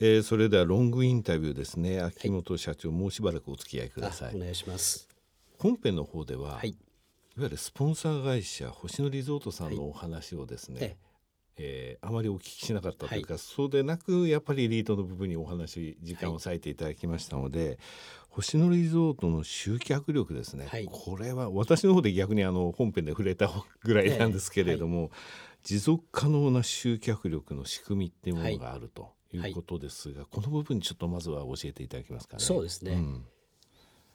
[0.00, 2.00] えー、それではロングインタビューですね。
[2.00, 4.36] 秋元社長、はい、もうしばらくお付き合いください。
[4.36, 5.08] お願いします。
[5.58, 6.78] 本編の方では、はい、いわ
[7.44, 10.96] ゆるスポンサー会社星野リゾートさんのお話をですね、はい、
[11.56, 17.80] えー、あまりお聞きしなかったというか、はい、そうでなくやっぱりエリートの部分にお話時間を割いていただきましたので、
[18.28, 23.50] 星野リゾートの集客力ですね、これは私の方で逆にあの本編で触れた
[23.82, 25.10] ぐらいなんですけれども、
[25.64, 29.17] 持続可能な集客力の仕組みっていうものがあると。
[29.36, 32.42] いうことですが、はい、この部分ちょっとまずは教えていただけますかね。
[32.42, 33.24] そうですね、うん、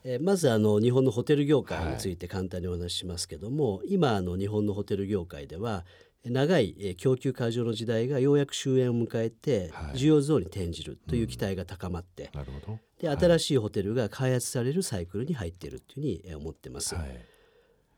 [0.03, 5.86] えまずあの日本のホテル業界について簡単にお話ししますけども、はい、今あの日本のホテル業界では
[6.26, 12.80] 長い供給過剰の時代がようやく終焉を迎えて需要増に転じるという期待が高まって、なるほど。
[13.02, 16.95] で新しいホテルが開発されるサイクルに入っているというふうに思ってます。
[16.95, 17.20] はい、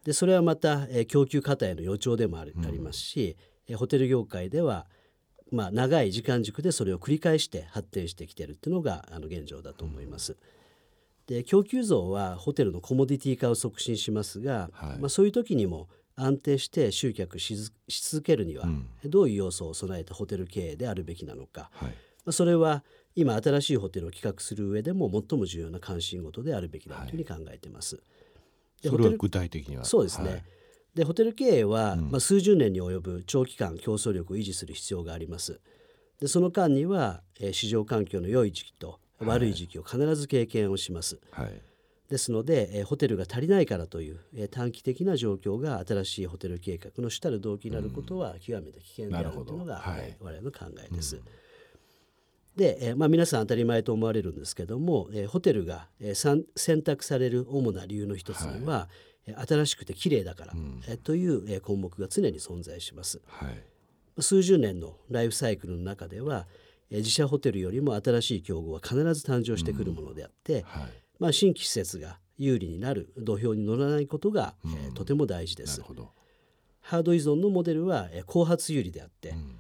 [0.04, 3.38] でそれはまた供給過への予兆でもありますし、
[3.76, 4.88] ホテル業界では
[5.56, 10.36] まあ、長い時間軸でそれを繰り返して発展してきてるっていうのがあの現状だと思います。
[11.28, 17.58] で供給増はホテルのコモディティ化を促進しますが、はい、まあ、そういう時にも安定して集客し
[17.88, 18.68] 続けるには、
[19.06, 21.94] どういう要素を備えたホテル経営であるべきなのか、はい、ま
[22.28, 22.84] あ、それは
[23.16, 27.96] 今新しいホテルを企画する上でも最も重要な関心事であるべきだというふうに考えています。
[27.96, 28.02] は
[28.84, 29.86] い、それは具体的には。
[29.86, 30.44] そうですね、
[30.96, 35.60] でホテル経営は、うん、まあ、数十年に及ぶ長期間競争力を維持する必要があります。
[36.22, 41.20] でその間には、えー、市場環境の良い時期と悪い時期を必ず経験をします。
[41.32, 41.62] はい、
[42.10, 51.18] ですので、えー、ホテルが足りないからという、えー、短期的な状況が新しいホテル計画の主たる動機になることは極めて危険であるというのが、はい、我々の考えです。
[51.18, 51.22] うん。
[52.56, 63.22] で、えーまあ、皆さん当たり前と思われるんですけども、えー、ホテルが、えー、選択される主な理由の一つには、はい、新しくて綺麗だから、うん、えという、え項目が常に存在します。
[63.28, 66.48] はい、数十年のライフサイクルの中では、
[66.92, 70.64] え自社ホテルよりも新しい競合は必ず誕生してくるものであって、うん。
[70.64, 75.82] はい、まあ、新規施設が有利になる土俵に乗らないことが、うん、えとても大事です。
[76.82, 79.60] ハード依存のモデルは、え後発有利であって、うん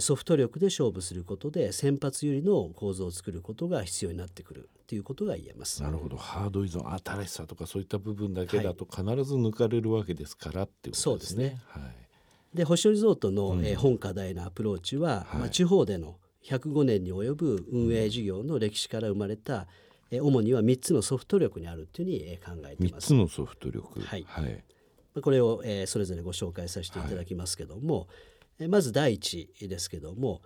[0.00, 5.82] ソフト力で勝負することで先発有利の構造を作ることが必要になってくるということが言えます。
[5.82, 6.16] なるほど。
[6.16, 11.44] ハード依存新しさとかそういった部分だけだと必ず抜かれるわけですからっていうことですね。
[11.44, 11.80] はい、そうですね、は
[12.54, 19.66] い、で星野リゾートの、本課題のアプローチは、はい、まあ、地方での105年に及ぶ運営事業の歴史から生まれた、
[20.10, 23.12] え主には3つのソフト力にあるというふうに考えています。
[23.12, 24.00] 3つのソフト力。
[24.00, 24.64] はい、はい。
[25.22, 28.08] これを、えー、それぞれご紹介させていただきますけども、
[28.68, 30.40] まず第一ですけども、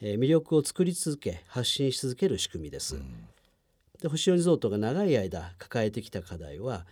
[0.00, 2.96] え魅力を作り続け発信し続ける仕組みです。
[4.00, 6.86] で星野リゾートが長い間抱えてきた課題は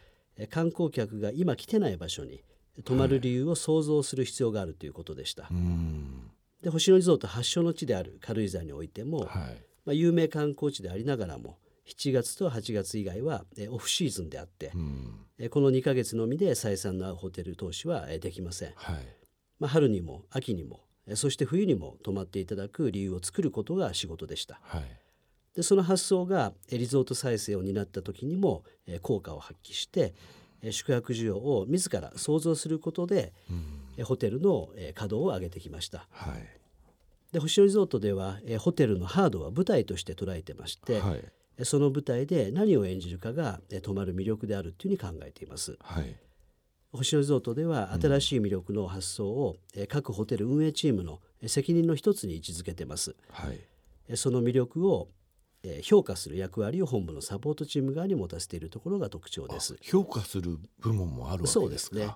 [0.51, 2.43] 観光客が今来てない場所に
[2.85, 5.43] 泊まる理由を想像する必要があるということでした。
[5.43, 9.29] はい、で星野リゾート発祥の地である軽井沢においても、はい、
[9.85, 14.71] まあ、有名観光地でありながらも7月と8月以外はオフシーズンであって、
[15.51, 18.73] この2か月のみで採算の合うホテル投資はできません。
[18.77, 19.22] はい
[19.63, 20.81] まあ、春にも秋にも
[21.15, 24.59] そして冬にも泊まっていただく理由を作ることが仕事でした。
[24.63, 24.83] はい、
[25.55, 28.65] でその発想がリゾート再生を担った時にも
[29.03, 30.15] 効果を発揮して
[30.73, 33.33] 宿泊需要を自ら創造することで、
[33.97, 36.09] うん、ホテルの稼働を上げてきました。
[36.11, 36.49] はい、
[37.31, 45.79] で星野リゾートではホテルのハードは舞台として捉えてまして、はい、その舞台で何を演じるかが泊まる魅力であるというふうに考えています。
[45.81, 46.17] はい
[46.93, 49.57] 星野リゾートでは新しい魅力の発想を、
[49.89, 53.17] 各ホテル運営チームの責任の一つに位置づけてます。
[53.31, 55.09] はい、その魅力を
[55.83, 59.77] 評価する役割を本部のサポートチーム側に持たせているところが特徴です。
[59.81, 61.61] 評価する部門もあるわけですか。
[61.61, 62.15] そうですね。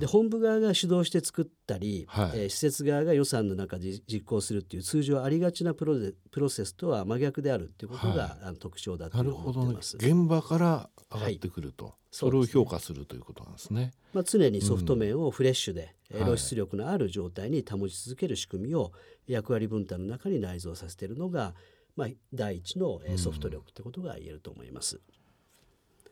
[0.00, 5.96] で本部側が主導して作ったり、はい、えー、施設側が予算の中で実行するっていう通常ありがちなプロ
[6.30, 13.92] プロセスとは真逆であるっていうことが、はい、あの特徴だと思ってます、ね、現場から上がってくると、はい、それを評価するということなんですね。
[14.14, 18.92] まあ、常にソフト面をフレッシュで、うん、露出力のある状態に保ち続ける仕組みを
[19.26, 21.54] 役割分担の中に内蔵させているのが、
[21.96, 24.96] まあ、第一のソフト力ってことが言えると思います。
[24.96, 25.02] うん、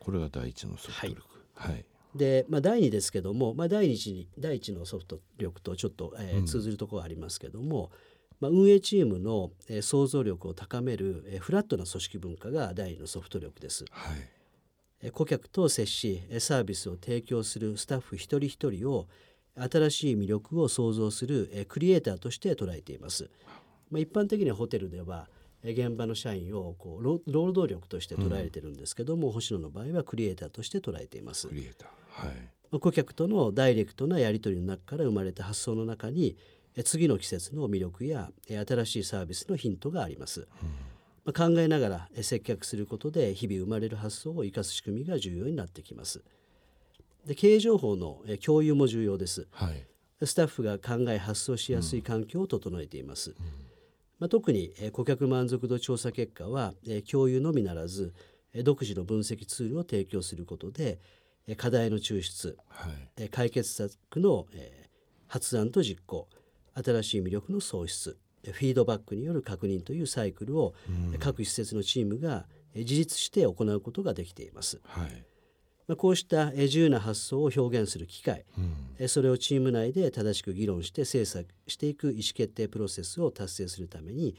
[0.00, 1.22] これが第一のソフト力、
[1.54, 1.84] はい
[2.16, 7.90] で、まあ、第2ですけども、まあ、第1に第1のソフト力とちょっと、えー、通ずるところがありますけども、
[8.40, 13.84] まあ、運営チームの、えー、想像力を高める、えー、フラットな組織文化が第2のソフト力です。
[13.90, 14.16] はい、
[15.02, 19.06] えー、顧客と接しサービスを提供するスタッフ一人一人を
[19.56, 23.30] 新しい魅力を創造する、えー、クリエイターとして捉えています。
[23.90, 25.28] まあ、一般的にはホテルでは
[25.64, 31.48] 現場の社員をこう労働力として捉えてるんですけども、うん、星野の場合はクリエイターとして捉えています。
[31.48, 36.36] クリエイターはい、顧客とのダイレクトなやり取りの中から生まれた発想の中に
[36.84, 40.40] 次の季節の魅力や新しいサービスのヒントがあります。
[40.40, 40.46] うん
[41.26, 46.22] まあ、考えながら接客することで日々生まれる発想を生かす仕組みが重要になってきます。
[47.26, 49.48] で経営情報の共有も重要です。
[49.50, 49.84] はい、
[50.24, 53.30] スタッフが考え発想しやすい環境を整えています。
[53.30, 53.36] うん、
[54.18, 56.74] まあ、特に顧客満足度調査結果は
[57.10, 58.14] 共有のみならず
[58.64, 60.98] 独自の分析ツールを提供することで
[61.56, 62.88] 課題の抽出、は
[63.22, 64.46] い、解決策の
[65.26, 66.28] 発案と実行
[66.74, 70.74] 新しい魅力の創出フィードバックによる確認というサイクルを
[71.18, 74.80] 各施設のチームが自立して行うことができています。
[74.84, 75.24] はい
[75.88, 78.44] まあ、こうした自由な発想を表現する機会、
[78.98, 84.36] うん、それをチーム内で正しく議論して精査していく意思決定プロセスを達成するために、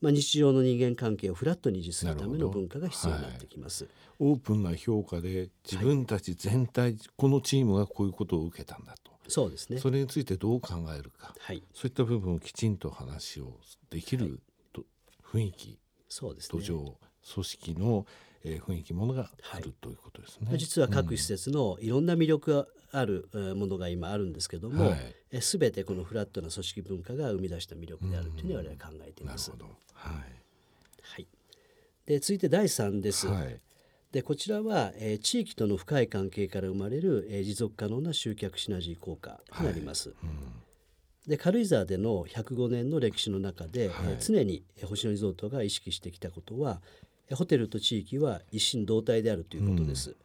[0.00, 9.10] まあ、日常の人間関係をフラットに維持するための文化が必要になってきます、はい、オープンな評価で自分たち全体、はい、このチームがこういうことを受けたんだと。
[9.28, 9.78] そうですね。
[9.78, 14.40] それについてどう考えるか、はい、そういった部分をきちんと話をできる
[14.72, 14.82] と、
[15.24, 16.94] 雰囲気そうです、ね、土壌
[17.34, 18.06] 組織の、
[18.44, 20.56] えー、雰囲気ものがある、ということですね。
[20.56, 29.50] 実は各施設のいろんな魅力があるものが今あるんですけども、はい、え全てこのフラットな組織文化が生み出した魅力であるというふうに我々は考えています。
[29.50, 30.12] はい、
[31.02, 31.26] はい、
[32.06, 33.28] で続いて第3です。
[33.28, 33.60] はい。
[34.12, 40.08] でこちらは、えー、地域との深い関係から生まれる、えー、持続可能な集客シナジー効果となります。
[40.08, 40.18] はい。
[40.24, 40.26] う
[41.28, 46.80] ん、で軽井沢での105年の歴史の中で、はい、えー、常に星野リゾートが意識してきたことは
[47.34, 50.10] ホテルと地域は一心同体であるということです。
[50.10, 50.16] うん、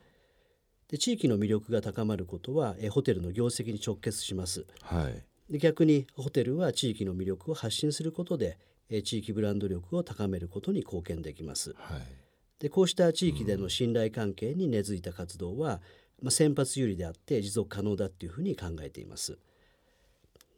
[0.90, 4.66] で地域の魅力が高まることはえホテルの業績に直結します。
[4.82, 8.58] はい、で逆にホテルは地域の魅力を発信することで
[8.90, 11.74] え地域ブランド力を高めることに貢献できます。
[11.78, 12.26] はい
[12.60, 15.82] でこうした地域での信頼関係に根付いた活動は、
[16.22, 19.38] まあ、先発有利であって持続可能だっていうふうに考えています。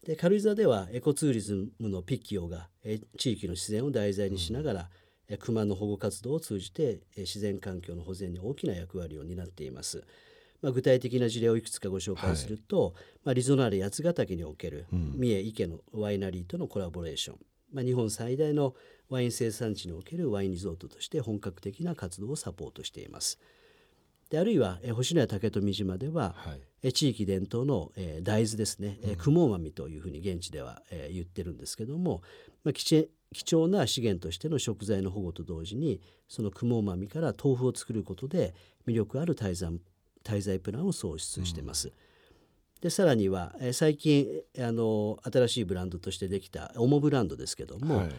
[0.06, 4.88] で軽井沢ではエコツーリズムのピッキオがえ地域の自然を題材にしながら、うん、
[5.36, 10.04] 熊の保護活動を通じて自然環境の保全に大きな役割を担っています。
[10.62, 12.94] まあ、具体的な事例をいくつかご紹介すると、はい、
[13.26, 17.38] まあ、リゾナーレ八ヶ岳における三重池のワイナリーとのコラボレーション、
[17.74, 18.74] まあ、日本最大の
[19.10, 23.40] ワイン生産地におけるワインリゾートとして本格的な活動をサポートしています。
[24.30, 32.22] であるいはえ星野や竹富島では、はい、え地域伝統の、え大豆ですね、え雲豆というふうに現地では、え言ってるんですけども、
[32.66, 33.10] まあ、貴
[33.44, 38.54] 重な資源としての食材の保護と同時にその雲豆から豆腐を作ることで
[38.88, 39.72] 魅力ある滞在
[40.24, 41.90] 滞在プランを創出してます。
[41.90, 41.94] うん
[42.82, 44.28] でさらには、え最近
[44.60, 48.10] あの新しいブランドとしてできたオモブランドですけども、はい。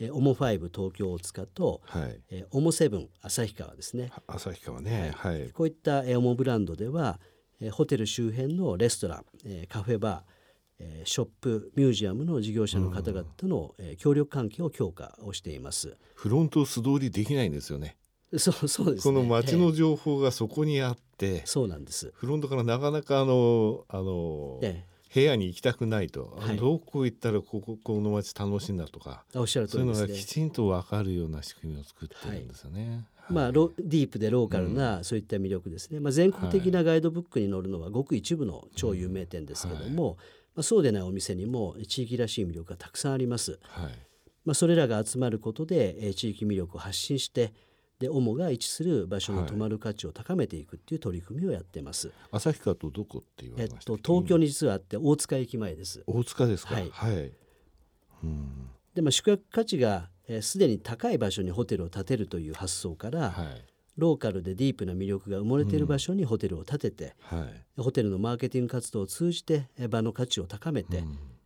[0.00, 2.20] えオモファイブ東京大塚と、はい。
[2.30, 4.10] えオモセブン旭川ですね。
[4.26, 7.20] 旭川ね、はい、こういったえオモブランドでは
[7.60, 10.37] えホテル周辺のレストランえカフェバー
[10.78, 15.96] えショップミュージアムの事業者の方々との、え協力関係を強化をしています。
[16.14, 17.96] フロント素通りできないんですよね。
[18.36, 22.12] そうそうです、ね、この街の情報がそこにあって、そうなんです。
[22.14, 24.98] フロントからなかなかあのあの、ええ。
[25.12, 33.06] 部屋に行きたくないと、はい、どこ行ったらこここの街楽しいんだとかおっしゃる通りね、そういうのがきちんと分かるような仕組みを作ってるんですよね。
[33.16, 40.16] はい、まあ、ロディープでローカルなそういった魅力ですね、うん、まあ、全国的なガイドブックに載るのはごく一部の超有名店ですけども、うんはい、
[40.58, 43.60] まあ、そうでないお店にも地域らしい魅力がたくさんあります。
[44.44, 47.52] まあ、それらが集まることで地域魅力を発信して
[48.00, 52.10] で主が位置する場所の泊まる価値を高めていくっていう取り組みをやってます。
[52.32, 56.02] 旭川とどこって言われました、えっと、東京に実はあって大塚駅前です。
[56.08, 56.74] 大塚ですか？
[56.74, 56.90] はい。
[56.90, 57.32] はい、
[58.24, 60.10] うんでも宿泊価値が
[60.40, 63.64] すで、に高い場所にホテルを建てるという発想から、はい、
[63.98, 70.98] ローカルでディープな魅力が埋もれている場所にホテルを建てて、うんはい、ホテルのマーケティング活動を通じて場の価値を高めて、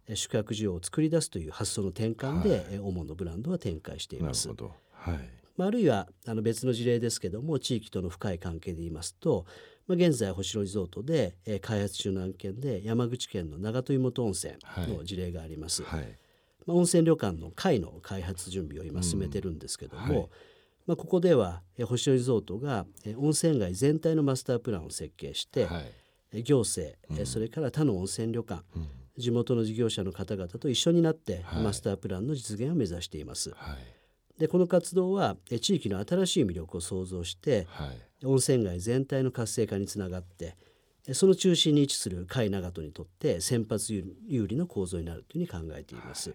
[0.06, 4.48] うん、宿泊需要を作り出すという発想の転換で、はい、主のブランドは展開しています。
[4.48, 4.74] なるほど。
[4.92, 5.28] はい。
[5.56, 9.46] まあ、あるいはあの別の事例ですけども地域との深い関係で言いますと、
[9.86, 14.54] まあ、現在星野リゾートで、えー、開発中の案件で山口県の長門本温泉
[14.88, 15.82] の事例があります。
[15.82, 16.18] はい、
[16.66, 20.28] まあ、温泉旅館の会の開発準備を今進めてるんですけども、うんはい、
[20.86, 25.82] まあ、ここでは、えー、星野リゾートが、えー、温泉街全体のマスタープランを設計して、は
[26.32, 28.88] い、行政、うん、それから他の温泉旅館、うん。
[29.18, 33.50] 地元の事業者の方々と一緒になって、マスタープランの実現を目指しています。
[33.50, 33.78] はい。
[34.38, 40.56] でこの活動は地域の新しい魅力を創造して、はい、温泉街全体の活性化につながって
[41.12, 43.92] その中心に位置する甲斐長門にとって先発
[44.26, 46.34] 有利の構造になるというふうに考えています。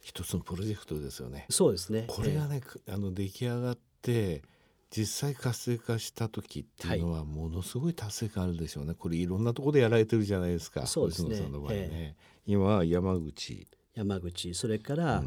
[0.00, 1.46] はい、一つのプロジェクトですよね。
[1.50, 2.04] そうですね。
[2.08, 4.42] これがね、えー、あの出来上がって
[4.90, 8.94] 実際活性化した時っていうのはものすごい達成感あるでしょうね。
[8.94, 10.86] これいろんなところでやられてるじゃないですか。
[10.86, 11.40] そうですね。
[11.40, 15.24] ねえー、今は山口山口それから、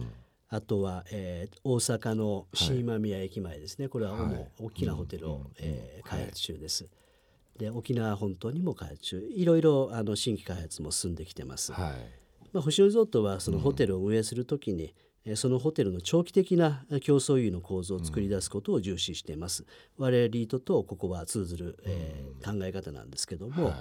[0.50, 6.90] あとは、えー、大阪の新今宮駅前ですね、はい、これは主、に大きなホテルを、えー、開発中です。
[7.58, 11.74] で沖縄本島にも開発中いろいろあの新規開発も進んできてます。
[11.74, 12.21] はい
[12.54, 14.94] まあ、星野リゾートはそのホテルを運営するときに、
[15.26, 19.64] うん、そのホテルの長期的な競争優位の構造を作り出すことを重視しています。
[19.98, 23.74] うん、我々リートとここは通ずる、えー、考え方なんですけども、はい、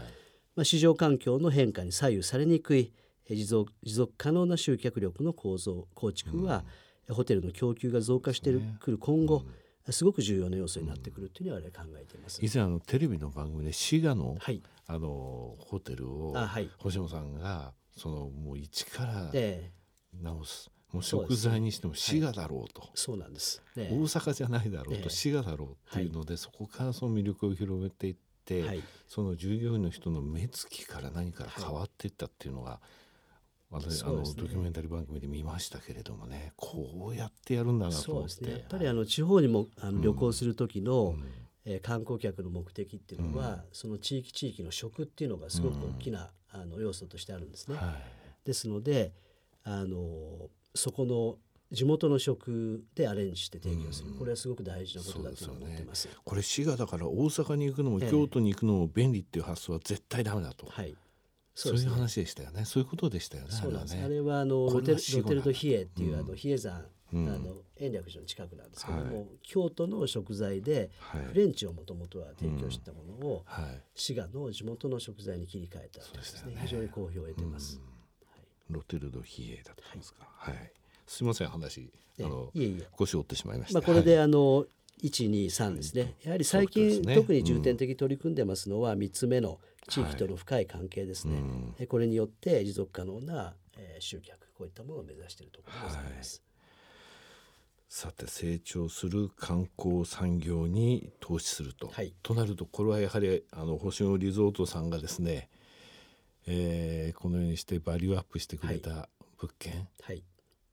[0.57, 2.93] まあ、市場環境の変化に左右されにくい
[3.29, 6.65] 持続持続可能な集客力の構造構築は、
[7.09, 9.45] うん、ホテルの供給が増加してくる今後、
[9.89, 11.69] すごく重要な要素になってくるというのは考
[12.01, 12.45] えています。
[12.45, 19.31] 以前あのテレビの番組で滋賀の、はい、あのホテルを、はい、星野さんがそのもう一から
[20.23, 20.71] 直す。
[20.93, 32.81] もう食材にしても滋賀だろうと、そうなんです、大阪じゃないだろうと、滋賀だろうっていうので、そこからその魅力を広めていって、その従業員の人の目つきから何から変わっていったっていうのが、
[33.71, 41.25] 私、ね、あのドキュメンタリー番組で見ましたけれどもねこうやってやるんだなと思って、ね、やっぱりあの地方にもあの旅行する時の、うん、
[41.65, 47.77] えー、観光客の目的っていうのは、うん、その地域地域の食っていうのがすごく大きな、うん、あの要素としてあるんですね。
[47.77, 47.93] は
[48.43, 49.13] い、ですので
[49.65, 51.37] あのそこの
[51.73, 60.67] 地元の食でアレンジして提供する、これはすごく大事なことだと思ってます、ね、これ滋賀だから大阪に行くのも京都に行くのも便利っていう発想は絶対ダメだと。
[60.67, 60.97] はい。
[61.55, 62.65] そういう話でしたよね。
[62.65, 63.51] そういうことでしたよね。
[63.51, 63.97] そうなんです。
[64.03, 70.91] あれはあのロテルドヒエっていう、あの比叡山、あの延暦寺の近くなんですけども、京都の食材で
[71.29, 73.45] フレンチをもともとは提供したものを、
[73.95, 76.57] 滋賀の地元の食材に切り替えたですね。
[76.61, 77.81] 非常に好評を得てます。
[78.69, 80.29] ロテルドヒエだったんですか。
[80.29, 80.73] はい。
[81.07, 81.91] すみません話
[82.21, 82.89] あのいえいえ。
[82.93, 83.81] 腰折ってしまいました。
[83.81, 84.67] まあこれであの
[85.03, 86.15] 123ですね。
[86.23, 91.43] やはり最近、特に重点的に取り組んでますのは3つ目の地域との深い関係ですね、
[91.79, 96.43] はい、これによって持続可能な、えー、集客こういったものを目指しているところでございます。
[96.43, 96.50] はい
[97.93, 105.49] さて成長する観光産業に投資すると、はい、となるとこれはやはりあの星野リゾートさんがですね、
[106.47, 109.09] えー、このようにしてバリューアップしてくれた
[109.41, 110.23] 物件、はい、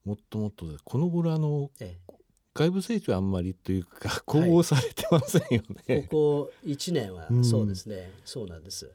[0.06, 2.14] もっともっとこの頃あの、ええ、
[2.54, 8.92] 外部成長あんまりというか 統合されてませんよね、はい、ここ1年はそうですね、うん、そうなんです。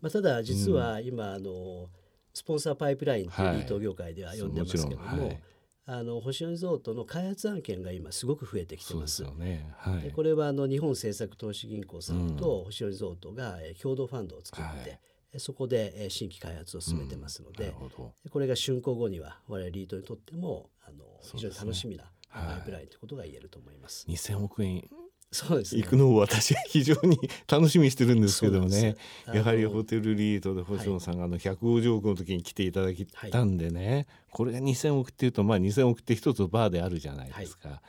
[0.00, 1.88] まあ、ただ実は今、あの
[2.32, 3.44] スポンサーパイプラインってい。
[3.44, 5.42] うー業界では呼んでますけども、はい、
[5.86, 9.16] あの星野リゾートの開発案件が今すごく増えてきてます。
[9.16, 9.70] すね。
[9.76, 14.96] はい、これはあの日本政策投資銀行さんと星野リゾートが共同ファンドを作って、は
[15.34, 24.06] い、そこで新規開発を進めてますので、うん、これが竣工後には我々リートにとってもあの非常に楽しみなパイプラインということが言えると思います。
[24.08, 24.88] 2000億円
[25.34, 28.96] そうです、ね、行くのを私は非常に楽しみにしてるんですけどもね。
[29.26, 37.80] やはりホテルリートで星野さんがあの150億の時に来ていただきたんでね、はい、これが2,000億っていうとまあ2,000億って一つバーであるじゃないですか、はい、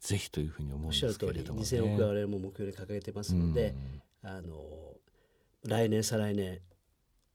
[0.00, 3.74] ぜひというふうに思うんですけれども、ね、2,000億我々も目標に掲げてますので、
[4.22, 4.64] あの
[5.66, 6.60] 来年再来年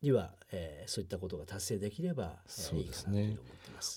[0.01, 3.37] には、えー、そういったことが達成できれば、そうですね、い。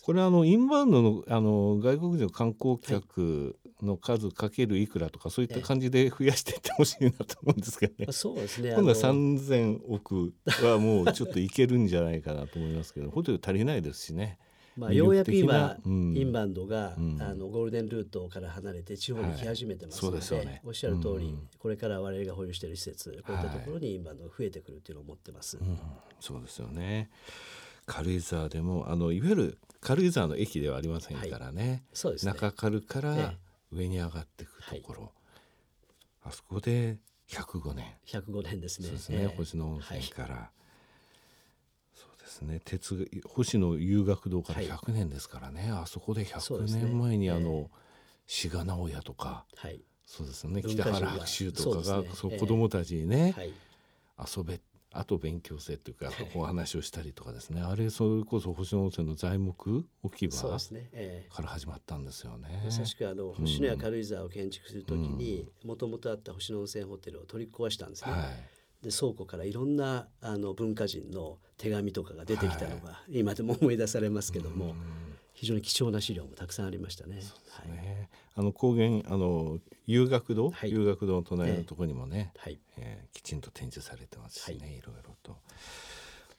[0.03, 8.13] これあのインバウンドのあの外国人の観光客の数かけるいくらとかそういった感じで増やしていってほしいなと思うんですけどね。
[8.13, 8.73] そうですね。
[8.73, 10.33] 今度は3,000億
[10.63, 14.39] はもうちょっといけるんじゃないかなと思いますけどホテル足りないですしね。
[14.77, 20.47] まあ、ようやく今、うん、インバウンドが、うん、あのゴールデンルートから離れて地方に来始めてますのではい。
[20.47, 25.59] でね、おっしゃる通り、うん、これから我々が保有している施設こういったところにインバウンドが増えてくるというのを思ってます。
[26.21, 27.11] そうですよね。
[27.85, 31.69] 軽井沢でもあのいわゆる軽井沢の駅ではありませんからね。
[31.69, 32.33] はい、そうですね。
[32.33, 33.35] 中軽から
[33.73, 35.11] 上に上がっていくところ、はい、
[36.25, 36.99] あそこで
[37.29, 37.87] 105年。
[38.07, 38.91] 105年ですね。
[38.91, 40.51] ですね、えー、星野温泉から、
[42.33, 42.61] ですね。
[42.65, 47.71] 鉄星野遊学堂から100年ですからね、はい、あそこで100年前にあの、
[48.27, 50.63] 志賀直哉とか、はい、そうですね。
[50.63, 53.53] 北原白秋とかがそう、ね、子供たちにね、はい、
[54.37, 54.61] 遊べ
[54.95, 57.63] あと勉強せというか、お話をしたりとかですね。
[57.63, 62.61] あれそれこそ星野温泉の材木置き場から始まったんですよね。
[62.65, 68.13] まさしくあの星野や軽井沢を建築するときにもともとあった星野温泉ホテルを取り壊したんですね。
[68.13, 68.52] はい
[68.83, 74.75] で倉庫からいろんなあの文化人の手紙とかが出てきたのが、はい、今でも思い出されますけども、
[75.35, 77.17] 非常に貴重な資料もたくさんありましたね。
[77.17, 77.23] ね。
[77.49, 82.59] はい、あの高原あの遊学堂、はい、遊学堂の隣のところにもね、はい。
[82.79, 85.37] えー、きちんと展示されてますしね、はい、いろいろと。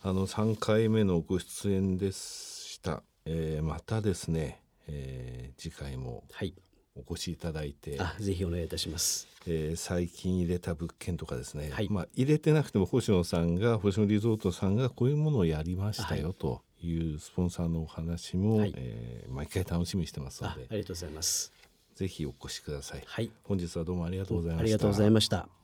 [0.02, 3.04] あの3回目のご出演でした。
[3.26, 6.54] えー、またですね、えー、次回も、はい
[6.96, 21.54] お越しいただいてあぜひお願いいたします、えー、最近入れた物件とかですね、はい、まあ、入れてなくても星野さんが星野リゾートさんがこういうものをやりましたよというスポンサーのお話も、はい、えー、毎回楽しみにしてますのでありがとうございます。
[21.96, 25.63] ぜひお越しください、はい、本日はどうもありがとうございました、ありがとうございました